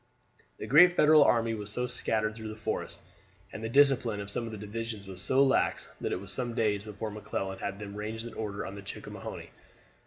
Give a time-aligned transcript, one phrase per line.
[0.57, 3.03] The great Federal army was so scattered through the forests,
[3.53, 6.55] and the discipline of some of the divisions was so lax that it was some
[6.55, 9.51] days before McClellan had them ranged in order on the Chickahominy.